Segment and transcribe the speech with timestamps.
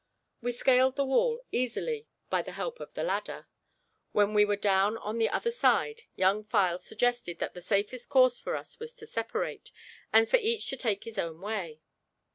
[0.41, 3.45] We scaled the wall easily by the help of the ladder.
[4.13, 8.39] When we were down on the other side, Young File suggested that the safest course
[8.39, 9.69] for us was to separate,
[10.11, 11.81] and for each to take his own way.